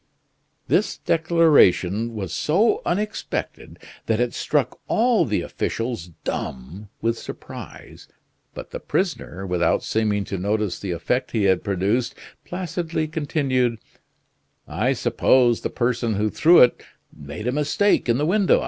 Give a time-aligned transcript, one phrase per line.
[0.67, 3.77] This declaration was so unexpected,
[4.07, 8.07] that it struck all the officials dumb with surprise,
[8.55, 13.77] but the prisoner, without seeming to notice the effect he had produced, placidly continued:
[14.67, 16.81] "I suppose the person who threw it,
[17.15, 18.59] made a mistake in the window.